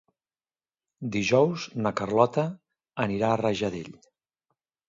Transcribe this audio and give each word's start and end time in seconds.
Dijous 1.15 1.67
na 1.87 1.93
Carlota 2.01 2.47
anirà 3.07 3.31
a 3.35 3.39
Rajadell. 3.45 3.97